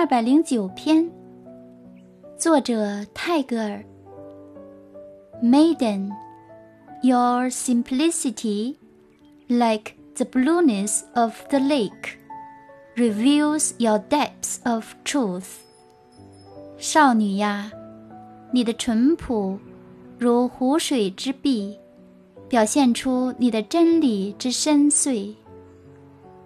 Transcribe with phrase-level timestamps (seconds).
[0.00, 1.12] 二百零九篇，
[2.38, 3.84] 作者泰戈尔。
[5.42, 6.08] Maiden,
[7.02, 8.76] your simplicity,
[9.46, 12.16] like the blueness of the lake,
[12.96, 15.58] reveals your depths of truth.
[16.78, 17.70] 少女呀，
[18.54, 19.58] 你的淳朴，
[20.18, 21.78] 如湖水之碧，
[22.48, 25.34] 表现出你的真理之深邃。